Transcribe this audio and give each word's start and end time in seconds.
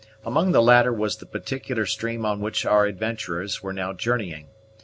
Among 0.25 0.51
the 0.51 0.63
latter 0.63 0.91
was 0.91 1.17
the 1.17 1.27
particular 1.27 1.85
stream 1.85 2.25
on 2.25 2.41
which 2.41 2.65
our 2.65 2.87
adventurers 2.87 3.61
were 3.61 3.71
now 3.71 3.93
journeying. 3.93 4.47